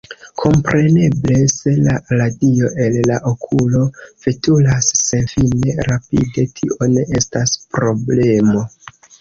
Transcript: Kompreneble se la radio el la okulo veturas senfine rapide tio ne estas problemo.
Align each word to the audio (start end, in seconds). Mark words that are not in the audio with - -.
Kompreneble 0.43 1.35
se 1.55 1.73
la 1.87 1.93
radio 2.21 2.71
el 2.87 2.97
la 3.11 3.19
okulo 3.33 3.83
veturas 4.25 4.89
senfine 5.03 5.77
rapide 5.91 6.47
tio 6.57 6.91
ne 6.97 7.09
estas 7.23 7.57
problemo. 7.77 8.69